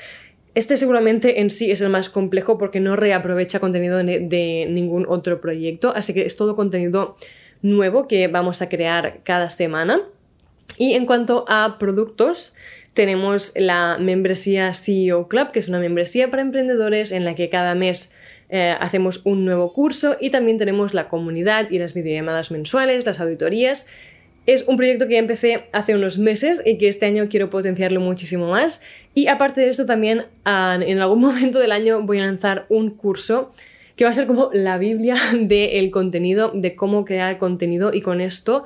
Este 0.55 0.77
seguramente 0.77 1.41
en 1.41 1.49
sí 1.49 1.71
es 1.71 1.81
el 1.81 1.89
más 1.89 2.09
complejo 2.09 2.57
porque 2.59 2.79
no 2.79 2.95
reaprovecha 2.95 3.59
contenido 3.59 3.97
de 3.97 4.67
ningún 4.69 5.05
otro 5.09 5.41
proyecto, 5.41 5.91
así 5.95 6.13
que 6.13 6.25
es 6.25 6.37
todo 6.37 6.55
contenido 6.55 7.17
nuevo 7.63 8.07
que 8.07 8.27
vamos 8.27 8.61
a 8.61 8.69
crear 8.69 9.21
cada 9.23 9.49
semana. 9.49 9.99
Y 10.77 10.93
en 10.93 11.05
cuanto 11.05 11.45
a 11.47 11.77
productos, 11.79 12.55
tenemos 12.93 13.53
la 13.55 13.97
membresía 13.99 14.73
CEO 14.73 15.27
Club, 15.27 15.51
que 15.51 15.59
es 15.59 15.67
una 15.67 15.79
membresía 15.79 16.29
para 16.29 16.41
emprendedores 16.41 17.11
en 17.11 17.25
la 17.25 17.35
que 17.35 17.49
cada 17.49 17.75
mes 17.75 18.13
eh, 18.49 18.75
hacemos 18.79 19.21
un 19.23 19.45
nuevo 19.45 19.73
curso 19.73 20.15
y 20.19 20.29
también 20.29 20.57
tenemos 20.57 20.93
la 20.93 21.07
comunidad 21.07 21.71
y 21.71 21.79
las 21.79 21.93
videollamadas 21.93 22.51
mensuales, 22.51 23.05
las 23.05 23.19
auditorías. 23.19 23.87
Es 24.45 24.67
un 24.67 24.77
proyecto 24.77 25.07
que 25.07 25.13
ya 25.13 25.19
empecé 25.19 25.65
hace 25.71 25.95
unos 25.95 26.17
meses 26.19 26.61
y 26.63 26.77
que 26.77 26.87
este 26.87 27.05
año 27.05 27.29
quiero 27.29 27.49
potenciarlo 27.49 27.99
muchísimo 27.99 28.49
más. 28.49 28.81
Y 29.15 29.27
aparte 29.27 29.61
de 29.61 29.69
esto 29.69 29.85
también 29.85 30.25
en 30.45 30.99
algún 30.99 31.19
momento 31.21 31.59
del 31.59 31.71
año 31.71 32.03
voy 32.03 32.19
a 32.19 32.23
lanzar 32.23 32.65
un 32.69 32.91
curso 32.91 33.53
que 33.95 34.05
va 34.05 34.11
a 34.11 34.13
ser 34.13 34.27
como 34.27 34.49
la 34.53 34.77
Biblia 34.77 35.15
del 35.39 35.89
contenido, 35.89 36.51
de 36.53 36.75
cómo 36.75 37.05
crear 37.05 37.37
contenido 37.37 37.91
y 37.93 38.01
con 38.01 38.21
esto 38.21 38.65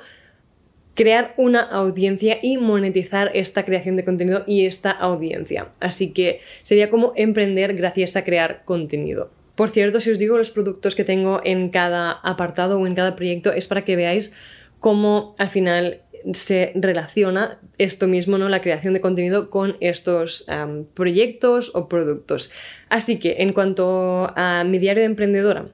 crear 0.97 1.35
una 1.37 1.61
audiencia 1.61 2.39
y 2.41 2.57
monetizar 2.57 3.29
esta 3.35 3.63
creación 3.63 3.95
de 3.95 4.03
contenido 4.03 4.43
y 4.47 4.65
esta 4.65 4.89
audiencia. 4.91 5.69
Así 5.79 6.11
que 6.11 6.41
sería 6.63 6.89
como 6.89 7.13
emprender 7.15 7.75
gracias 7.75 8.15
a 8.15 8.23
crear 8.23 8.63
contenido. 8.65 9.31
Por 9.55 9.69
cierto, 9.69 10.01
si 10.01 10.09
os 10.09 10.17
digo 10.17 10.37
los 10.37 10.51
productos 10.51 10.95
que 10.95 11.03
tengo 11.03 11.39
en 11.43 11.69
cada 11.69 12.11
apartado 12.11 12.79
o 12.79 12.87
en 12.87 12.95
cada 12.95 13.15
proyecto 13.15 13.53
es 13.53 13.67
para 13.67 13.85
que 13.85 13.95
veáis 13.95 14.33
cómo 14.79 15.33
al 15.37 15.49
final 15.49 16.01
se 16.33 16.71
relaciona 16.73 17.59
esto 17.77 18.07
mismo, 18.07 18.39
¿no? 18.39 18.49
La 18.49 18.61
creación 18.61 18.93
de 18.93 18.99
contenido 19.01 19.49
con 19.51 19.77
estos 19.79 20.47
proyectos 20.95 21.71
o 21.75 21.87
productos. 21.87 22.51
Así 22.89 23.19
que 23.19 23.37
en 23.39 23.53
cuanto 23.53 24.33
a 24.35 24.63
mi 24.63 24.79
diario 24.79 25.01
de 25.01 25.07
emprendedora, 25.07 25.69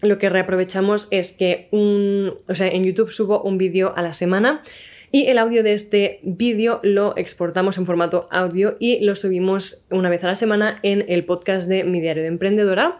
lo 0.00 0.18
que 0.18 0.28
reaprovechamos 0.28 1.08
es 1.10 1.32
que 1.32 1.68
un, 1.70 2.34
o 2.48 2.54
sea, 2.54 2.68
en 2.68 2.84
YouTube 2.84 3.10
subo 3.10 3.42
un 3.42 3.58
vídeo 3.58 3.92
a 3.96 4.02
la 4.02 4.12
semana 4.12 4.62
y 5.10 5.26
el 5.26 5.38
audio 5.38 5.62
de 5.62 5.72
este 5.72 6.20
vídeo 6.22 6.80
lo 6.82 7.16
exportamos 7.16 7.78
en 7.78 7.86
formato 7.86 8.28
audio 8.30 8.74
y 8.78 9.00
lo 9.00 9.14
subimos 9.14 9.86
una 9.90 10.10
vez 10.10 10.22
a 10.24 10.26
la 10.26 10.34
semana 10.34 10.80
en 10.82 11.04
el 11.08 11.24
podcast 11.24 11.68
de 11.68 11.84
Mi 11.84 12.00
Diario 12.00 12.22
de 12.22 12.28
Emprendedora. 12.28 12.98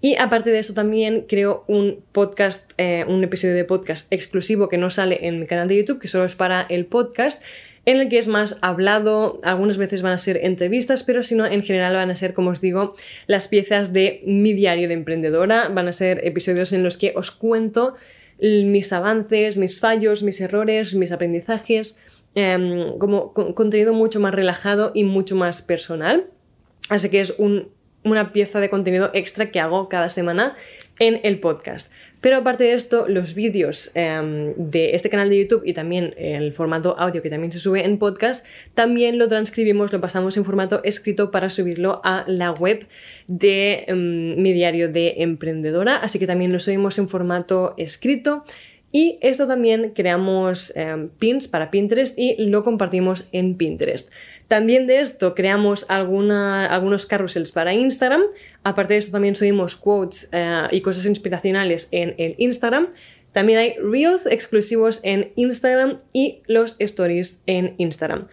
Y 0.00 0.16
aparte 0.16 0.50
de 0.50 0.58
eso 0.58 0.72
también 0.72 1.26
creo 1.28 1.64
un 1.68 2.02
podcast, 2.12 2.72
eh, 2.78 3.04
un 3.06 3.22
episodio 3.22 3.54
de 3.54 3.64
podcast 3.64 4.10
exclusivo 4.10 4.70
que 4.70 4.78
no 4.78 4.88
sale 4.88 5.26
en 5.26 5.38
mi 5.38 5.46
canal 5.46 5.68
de 5.68 5.76
YouTube, 5.76 6.00
que 6.00 6.08
solo 6.08 6.24
es 6.24 6.34
para 6.34 6.62
el 6.62 6.86
podcast, 6.86 7.44
en 7.86 8.00
el 8.00 8.08
que 8.08 8.18
es 8.18 8.28
más 8.28 8.56
hablado, 8.60 9.40
algunas 9.42 9.78
veces 9.78 10.02
van 10.02 10.12
a 10.12 10.18
ser 10.18 10.38
entrevistas, 10.42 11.02
pero 11.02 11.22
si 11.22 11.34
no, 11.34 11.46
en 11.46 11.62
general 11.62 11.94
van 11.94 12.10
a 12.10 12.14
ser, 12.14 12.34
como 12.34 12.50
os 12.50 12.60
digo, 12.60 12.94
las 13.26 13.48
piezas 13.48 13.92
de 13.92 14.22
mi 14.26 14.52
diario 14.52 14.86
de 14.88 14.94
emprendedora, 14.94 15.68
van 15.68 15.88
a 15.88 15.92
ser 15.92 16.20
episodios 16.26 16.72
en 16.72 16.82
los 16.82 16.96
que 16.96 17.12
os 17.16 17.30
cuento 17.30 17.94
mis 18.40 18.92
avances, 18.92 19.58
mis 19.58 19.80
fallos, 19.80 20.22
mis 20.22 20.40
errores, 20.40 20.94
mis 20.94 21.12
aprendizajes, 21.12 22.00
em, 22.34 22.96
como 22.98 23.32
contenido 23.32 23.92
mucho 23.92 24.20
más 24.20 24.34
relajado 24.34 24.92
y 24.94 25.04
mucho 25.04 25.36
más 25.36 25.62
personal. 25.62 26.26
Así 26.88 27.10
que 27.10 27.20
es 27.20 27.34
un 27.38 27.68
una 28.02 28.32
pieza 28.32 28.60
de 28.60 28.70
contenido 28.70 29.10
extra 29.12 29.50
que 29.50 29.60
hago 29.60 29.88
cada 29.88 30.08
semana 30.08 30.54
en 31.00 31.18
el 31.24 31.40
podcast. 31.40 31.90
Pero 32.20 32.36
aparte 32.36 32.64
de 32.64 32.74
esto, 32.74 33.08
los 33.08 33.34
vídeos 33.34 33.90
em, 33.94 34.54
de 34.56 34.94
este 34.94 35.10
canal 35.10 35.30
de 35.30 35.38
YouTube 35.38 35.62
y 35.64 35.72
también 35.72 36.14
el 36.16 36.52
formato 36.52 36.94
audio 36.98 37.22
que 37.22 37.30
también 37.30 37.50
se 37.50 37.58
sube 37.58 37.84
en 37.84 37.98
podcast, 37.98 38.46
también 38.74 39.18
lo 39.18 39.26
transcribimos, 39.26 39.92
lo 39.92 40.00
pasamos 40.00 40.36
en 40.36 40.44
formato 40.44 40.82
escrito 40.84 41.30
para 41.30 41.50
subirlo 41.50 42.00
a 42.04 42.24
la 42.28 42.52
web 42.52 42.86
de 43.26 43.84
em, 43.88 44.40
mi 44.40 44.52
diario 44.52 44.88
de 44.88 45.14
emprendedora. 45.18 45.96
Así 45.96 46.18
que 46.18 46.26
también 46.26 46.52
lo 46.52 46.60
subimos 46.60 46.98
en 46.98 47.08
formato 47.08 47.74
escrito. 47.76 48.44
Y 48.92 49.18
esto 49.20 49.46
también 49.46 49.92
creamos 49.94 50.74
em, 50.76 51.10
pins 51.10 51.46
para 51.46 51.70
Pinterest 51.70 52.18
y 52.18 52.34
lo 52.38 52.64
compartimos 52.64 53.28
en 53.30 53.56
Pinterest. 53.56 54.12
También 54.48 54.88
de 54.88 55.00
esto 55.00 55.34
creamos 55.36 55.86
algunos 55.88 57.06
carrusels 57.06 57.52
para 57.52 57.72
Instagram. 57.72 58.22
Aparte 58.64 58.94
de 58.94 58.98
esto 58.98 59.12
también 59.12 59.36
subimos 59.36 59.76
quotes 59.76 60.28
eh, 60.32 60.66
y 60.72 60.80
cosas 60.80 61.06
inspiracionales 61.06 61.86
en 61.92 62.14
el 62.18 62.34
Instagram. 62.38 62.88
También 63.32 63.60
hay 63.60 63.74
reels 63.80 64.26
exclusivos 64.26 65.00
en 65.04 65.32
Instagram 65.36 65.98
y 66.12 66.42
los 66.48 66.74
stories 66.80 67.42
en 67.46 67.74
Instagram. 67.78 68.26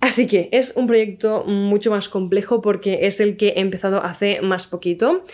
Así 0.00 0.28
que 0.28 0.48
es 0.52 0.76
un 0.76 0.86
proyecto 0.86 1.44
mucho 1.44 1.90
más 1.90 2.08
complejo 2.08 2.62
porque 2.62 3.06
es 3.06 3.18
el 3.18 3.36
que 3.36 3.48
he 3.48 3.60
empezado 3.60 4.04
hace 4.04 4.40
más 4.42 4.68
poquito. 4.68 5.24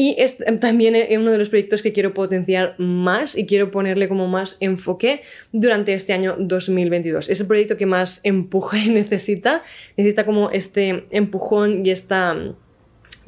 Y 0.00 0.16
es 0.16 0.38
también 0.60 0.96
uno 1.20 1.30
de 1.30 1.36
los 1.36 1.50
proyectos 1.50 1.82
que 1.82 1.92
quiero 1.92 2.14
potenciar 2.14 2.74
más 2.78 3.36
y 3.36 3.44
quiero 3.44 3.70
ponerle 3.70 4.08
como 4.08 4.28
más 4.28 4.56
enfoque 4.60 5.20
durante 5.52 5.92
este 5.92 6.14
año 6.14 6.36
2022. 6.38 7.28
Es 7.28 7.38
el 7.42 7.46
proyecto 7.46 7.76
que 7.76 7.84
más 7.84 8.20
empuje 8.22 8.88
necesita. 8.90 9.60
Necesita 9.98 10.24
como 10.24 10.48
este 10.52 11.04
empujón 11.10 11.84
y 11.84 11.90
esta 11.90 12.34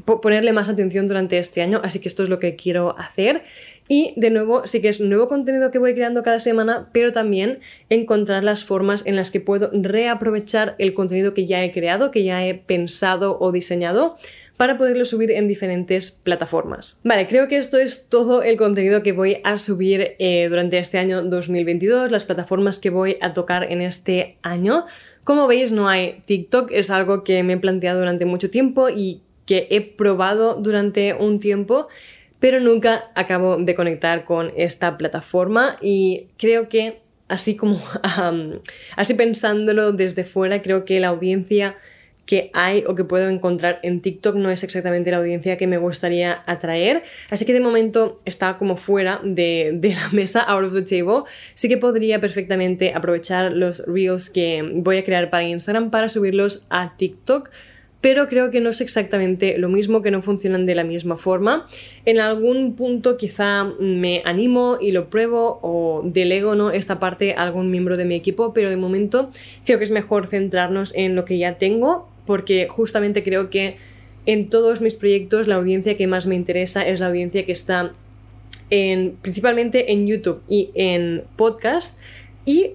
ponerle 0.05 0.52
más 0.52 0.69
atención 0.69 1.07
durante 1.07 1.38
este 1.38 1.62
año, 1.62 1.81
así 1.85 2.00
que 2.00 2.09
esto 2.09 2.23
es 2.23 2.29
lo 2.29 2.38
que 2.38 2.57
quiero 2.57 2.99
hacer. 2.99 3.43
Y 3.87 4.14
de 4.17 4.31
nuevo, 4.31 4.67
sí 4.67 4.81
que 4.81 4.88
es 4.88 5.00
nuevo 5.00 5.29
contenido 5.29 5.71
que 5.71 5.79
voy 5.79 5.95
creando 5.95 6.23
cada 6.23 6.41
semana, 6.41 6.88
pero 6.93 7.12
también 7.12 7.59
encontrar 7.91 8.43
las 8.43 8.64
formas 8.64 9.07
en 9.07 9.17
las 9.17 9.31
que 9.31 9.41
puedo 9.41 9.71
reaprovechar 9.73 10.75
el 10.79 10.95
contenido 10.95 11.35
que 11.35 11.47
ya 11.47 11.62
he 11.62 11.71
creado, 11.71 12.11
que 12.11 12.25
ya 12.25 12.45
he 12.45 12.55
pensado 12.55 13.38
o 13.38 13.52
diseñado 13.52 14.17
para 14.62 14.76
poderlo 14.76 15.04
subir 15.04 15.33
en 15.33 15.49
diferentes 15.49 16.12
plataformas. 16.12 17.00
Vale, 17.02 17.26
creo 17.26 17.49
que 17.49 17.57
esto 17.57 17.78
es 17.78 18.07
todo 18.09 18.45
el 18.45 18.57
contenido 18.57 19.02
que 19.02 19.11
voy 19.11 19.38
a 19.42 19.59
subir 19.59 20.14
eh, 20.21 20.47
durante 20.49 20.78
este 20.78 20.99
año 20.99 21.21
2022, 21.21 22.12
las 22.12 22.23
plataformas 22.23 22.78
que 22.78 22.88
voy 22.88 23.16
a 23.23 23.33
tocar 23.35 23.73
en 23.73 23.81
este 23.81 24.37
año. 24.42 24.85
Como 25.25 25.49
veis, 25.49 25.73
no 25.73 25.88
hay 25.88 26.23
TikTok, 26.26 26.71
es 26.71 26.90
algo 26.90 27.25
que 27.25 27.42
me 27.42 27.54
he 27.54 27.59
planteado 27.59 27.99
durante 27.99 28.25
mucho 28.25 28.50
tiempo 28.50 28.88
y 28.88 29.23
que 29.47 29.66
he 29.69 29.81
probado 29.81 30.54
durante 30.54 31.12
un 31.12 31.40
tiempo, 31.40 31.88
pero 32.38 32.61
nunca 32.61 33.11
acabo 33.16 33.57
de 33.57 33.75
conectar 33.75 34.25
con 34.25 34.52
esta 34.57 34.97
plataforma 34.97 35.76
y 35.83 36.28
creo 36.38 36.69
que 36.69 37.00
así 37.26 37.57
como 37.57 37.83
así 38.97 39.14
pensándolo 39.14 39.90
desde 39.90 40.23
fuera, 40.23 40.62
creo 40.62 40.85
que 40.85 41.00
la 41.00 41.09
audiencia 41.09 41.75
que 42.26 42.50
hay 42.55 42.85
o 42.87 42.95
que 42.95 43.05
puedo 43.05 43.29
encontrar 43.29 43.81
en 43.83 44.00
TikTok 44.00 44.37
no 44.37 44.50
es 44.50 44.62
exactamente 44.62 45.11
la 45.11 45.19
audiencia 45.19 45.57
que 45.57 45.67
me 45.67 45.79
gustaría 45.79 46.43
atraer. 46.47 47.02
Así 47.31 47.45
que 47.45 47.52
de 47.52 47.61
momento 47.61 48.21
está 48.25 48.57
como 48.59 48.76
fuera 48.76 49.21
de, 49.25 49.73
de, 49.75 49.95
la 49.95 50.09
mesa, 50.12 50.41
out 50.41 50.64
of 50.64 50.73
the 50.73 50.83
table. 50.83 51.25
Sí 51.55 51.69
que 51.69 51.76
podría 51.76 52.21
perfectamente 52.21 52.95
aprovechar 52.95 53.52
los 53.52 53.85
reels 53.87 54.31
que 54.31 54.62
voy 54.75 54.99
a 54.99 55.05
crear 55.05 55.31
para 55.31 55.45
Instagram 55.45 55.91
para 55.91 56.09
subirlos 56.09 56.67
a 56.71 56.97
TikTok 56.97 57.50
pero 58.02 58.26
creo 58.26 58.50
que 58.50 58.61
no 58.61 58.69
es 58.69 58.83
exactamente 58.83 59.57
lo 59.57 59.69
mismo, 59.69 60.02
que 60.02 60.11
no 60.11 60.21
funcionan 60.21 60.67
de 60.67 60.75
la 60.75 60.85
misma 60.85 61.17
forma. 61.17 61.67
En 62.05 62.19
algún 62.19 62.75
punto 62.75 63.17
quizá 63.17 63.64
me 63.79 64.23
animo 64.26 64.76
y 64.81 64.91
lo 64.91 65.09
pruebo 65.09 65.61
o 65.62 66.02
delego 66.05 66.57
¿no? 66.57 66.73
esta 66.73 66.99
parte 66.99 67.35
a 67.35 67.43
algún 67.43 67.71
miembro 67.71 67.97
de 67.97 68.05
mi 68.05 68.17
equipo, 68.17 68.52
pero 68.52 68.71
de 68.71 68.76
momento 68.76 69.31
creo 69.64 69.79
que 69.79 69.85
es 69.85 69.93
mejor 69.93 70.26
centrarnos 70.26 70.93
en 70.97 71.14
lo 71.14 71.25
que 71.25 71.38
ya 71.38 71.59
tengo, 71.59 72.09
porque 72.26 72.69
justamente 72.69 73.23
creo 73.23 73.50
que 73.50 73.76
en 74.26 74.49
todos 74.50 74.81
mis 74.81 74.97
proyectos 74.97 75.49
la 75.49 75.57
audiencia 75.57 75.97
que 75.97 76.07
más 76.07 76.26
me 76.26 76.35
interesa 76.35 76.87
es 76.87 77.00
la 77.00 77.09
audiencia 77.09 77.45
que 77.45 77.52
está 77.52 77.93
en, 78.71 79.17
principalmente 79.21 79.93
en 79.93 80.07
YouTube 80.07 80.43
y 80.49 80.71
en 80.75 81.25
podcast 81.37 82.00
y 82.45 82.75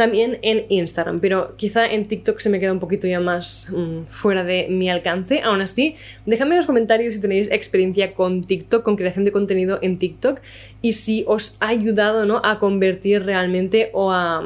también 0.00 0.38
en 0.40 0.64
Instagram, 0.70 1.20
pero 1.20 1.54
quizá 1.56 1.86
en 1.86 2.08
TikTok 2.08 2.38
se 2.38 2.48
me 2.48 2.58
queda 2.58 2.72
un 2.72 2.78
poquito 2.78 3.06
ya 3.06 3.20
más 3.20 3.70
mm, 3.70 4.04
fuera 4.06 4.44
de 4.44 4.66
mi 4.70 4.88
alcance. 4.88 5.42
Aún 5.42 5.60
así, 5.60 5.94
dejadme 6.24 6.52
en 6.52 6.56
los 6.56 6.66
comentarios 6.66 7.16
si 7.16 7.20
tenéis 7.20 7.50
experiencia 7.50 8.14
con 8.14 8.40
TikTok, 8.40 8.82
con 8.82 8.96
creación 8.96 9.26
de 9.26 9.32
contenido 9.32 9.78
en 9.82 9.98
TikTok 9.98 10.40
y 10.80 10.94
si 10.94 11.24
os 11.26 11.58
ha 11.60 11.68
ayudado 11.68 12.24
¿no? 12.24 12.40
a 12.42 12.58
convertir 12.58 13.24
realmente 13.24 13.90
o 13.92 14.10
a 14.10 14.42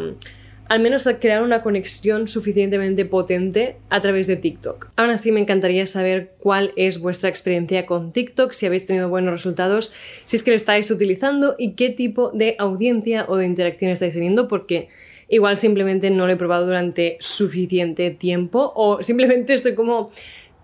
al 0.74 0.80
menos 0.80 1.08
crear 1.20 1.44
una 1.44 1.62
conexión 1.62 2.26
suficientemente 2.26 3.04
potente 3.04 3.76
a 3.90 4.00
través 4.00 4.26
de 4.26 4.34
TikTok. 4.34 4.88
Ahora 4.96 5.16
sí 5.18 5.30
me 5.30 5.38
encantaría 5.38 5.86
saber 5.86 6.32
cuál 6.40 6.72
es 6.74 6.98
vuestra 6.98 7.28
experiencia 7.30 7.86
con 7.86 8.10
TikTok, 8.10 8.50
si 8.50 8.66
habéis 8.66 8.84
tenido 8.84 9.08
buenos 9.08 9.30
resultados, 9.34 9.92
si 10.24 10.34
es 10.34 10.42
que 10.42 10.50
lo 10.50 10.56
estáis 10.56 10.90
utilizando 10.90 11.54
y 11.58 11.74
qué 11.74 11.90
tipo 11.90 12.32
de 12.32 12.56
audiencia 12.58 13.24
o 13.28 13.36
de 13.36 13.46
interacción 13.46 13.92
estáis 13.92 14.14
teniendo, 14.14 14.48
porque 14.48 14.88
igual 15.28 15.56
simplemente 15.56 16.10
no 16.10 16.26
lo 16.26 16.32
he 16.32 16.36
probado 16.36 16.66
durante 16.66 17.18
suficiente 17.20 18.10
tiempo 18.10 18.72
o 18.74 19.00
simplemente 19.00 19.54
estoy 19.54 19.76
como 19.76 20.10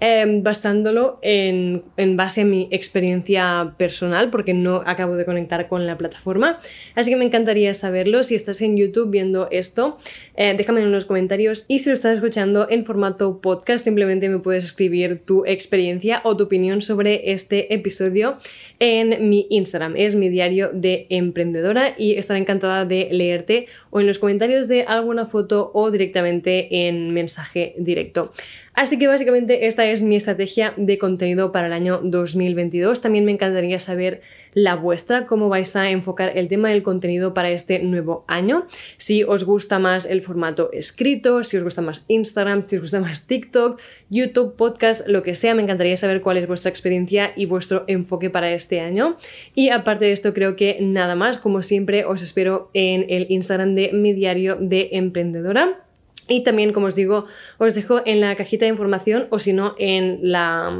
Em, 0.02 0.42
bastándolo 0.42 1.18
en, 1.20 1.82
base 2.16 2.40
a 2.40 2.44
mi 2.46 2.68
experiencia 2.70 3.74
personal, 3.76 4.30
porque 4.30 4.54
no 4.54 4.82
acabo 4.86 5.14
de 5.14 5.26
conectar 5.26 5.68
con 5.68 5.86
la 5.86 5.98
plataforma. 5.98 6.58
Así 6.94 7.10
que 7.10 7.16
me 7.16 7.26
encantaría 7.26 7.74
saberlo. 7.74 8.24
Si 8.24 8.34
estás 8.34 8.62
en 8.62 8.78
YouTube 8.78 9.10
viendo 9.10 9.48
esto, 9.50 9.98
eh, 10.36 10.54
déjame 10.56 10.80
en 10.80 10.90
los 10.90 11.04
comentarios. 11.04 11.66
Y 11.68 11.80
si 11.80 11.90
lo 11.90 11.94
estás 11.94 12.14
escuchando 12.14 12.66
en 12.70 12.86
formato 12.86 13.42
podcast, 13.42 13.84
simplemente 13.84 14.30
me 14.30 14.38
puedes 14.38 14.64
escribir 14.64 15.20
tu 15.22 15.44
experiencia 15.44 16.22
o 16.24 16.34
tu 16.34 16.44
opinión 16.44 16.80
sobre 16.80 17.32
este 17.32 17.74
episodio 17.74 18.36
en 18.78 19.28
mi 19.28 19.48
Instagram. 19.50 19.96
Es 19.96 20.14
mi 20.14 20.30
diario 20.30 20.70
de 20.72 21.08
emprendedora 21.10 21.94
y 21.98 22.14
estaré 22.14 22.40
encantada 22.40 22.86
de 22.86 23.08
leerte 23.12 23.66
o 23.90 24.00
en 24.00 24.06
los 24.06 24.18
comentarios 24.18 24.66
de 24.66 24.84
alguna 24.84 25.26
foto 25.26 25.70
o 25.74 25.90
directamente 25.90 26.88
en 26.88 27.12
mensaje 27.12 27.74
directo. 27.76 28.32
Así 28.80 28.96
que 28.96 29.08
básicamente 29.08 29.66
esta 29.66 29.84
es 29.84 30.00
mi 30.00 30.16
estrategia 30.16 30.72
de 30.78 30.96
contenido 30.96 31.52
para 31.52 31.66
el 31.66 31.74
año 31.74 32.00
2022. 32.02 33.02
También 33.02 33.26
me 33.26 33.30
encantaría 33.30 33.78
saber 33.78 34.22
la 34.54 34.74
vuestra, 34.74 35.26
cómo 35.26 35.50
vais 35.50 35.76
a 35.76 35.90
enfocar 35.90 36.32
el 36.34 36.48
tema 36.48 36.70
del 36.70 36.82
contenido 36.82 37.34
para 37.34 37.50
este 37.50 37.80
nuevo 37.80 38.24
año. 38.26 38.66
Si 38.96 39.22
os 39.22 39.44
gusta 39.44 39.78
más 39.78 40.06
el 40.06 40.22
formato 40.22 40.70
escrito, 40.72 41.42
si 41.42 41.58
os 41.58 41.62
gusta 41.62 41.82
más 41.82 42.06
Instagram, 42.08 42.66
si 42.66 42.76
os 42.76 42.82
gusta 42.84 43.00
más 43.00 43.26
TikTok, 43.26 43.78
YouTube, 44.08 44.56
podcast, 44.56 45.06
lo 45.06 45.22
que 45.22 45.34
sea, 45.34 45.54
me 45.54 45.60
encantaría 45.60 45.98
saber 45.98 46.22
cuál 46.22 46.38
es 46.38 46.46
vuestra 46.46 46.70
experiencia 46.70 47.34
y 47.36 47.44
vuestro 47.44 47.84
enfoque 47.86 48.30
para 48.30 48.50
este 48.50 48.80
año. 48.80 49.18
Y 49.54 49.68
aparte 49.68 50.06
de 50.06 50.12
esto, 50.12 50.32
creo 50.32 50.56
que 50.56 50.78
nada 50.80 51.14
más, 51.14 51.36
como 51.36 51.60
siempre, 51.60 52.06
os 52.06 52.22
espero 52.22 52.70
en 52.72 53.04
el 53.10 53.26
Instagram 53.28 53.74
de 53.74 53.92
mi 53.92 54.14
diario 54.14 54.56
de 54.58 54.88
emprendedora. 54.92 55.84
Y 56.30 56.44
también, 56.44 56.72
como 56.72 56.86
os 56.86 56.94
digo, 56.94 57.26
os 57.58 57.74
dejo 57.74 58.02
en 58.06 58.20
la 58.20 58.36
cajita 58.36 58.64
de 58.64 58.70
información 58.70 59.26
o 59.30 59.40
si 59.40 59.52
no, 59.52 59.74
en 59.78 60.20
la, 60.22 60.70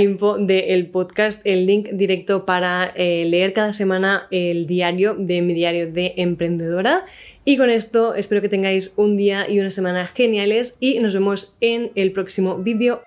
info 0.00 0.38
del 0.38 0.90
podcast 0.90 1.40
el 1.44 1.66
link 1.66 1.90
directo 1.92 2.44
para 2.44 2.92
eh, 2.96 3.24
leer 3.24 3.52
cada 3.52 3.72
semana 3.72 4.26
el 4.32 4.66
diario 4.66 5.14
de 5.16 5.40
mi 5.40 5.54
diario 5.54 5.92
de 5.92 6.14
emprendedora. 6.16 7.04
Y 7.44 7.56
con 7.56 7.70
esto 7.70 8.16
espero 8.16 8.42
que 8.42 8.48
tengáis 8.48 8.94
un 8.96 9.16
día 9.16 9.48
y 9.48 9.60
una 9.60 9.70
semana 9.70 10.04
geniales 10.08 10.78
y 10.80 10.98
nos 10.98 11.14
vemos 11.14 11.56
en 11.60 11.92
el 11.94 12.10
próximo 12.10 12.58
vídeo. 12.58 13.02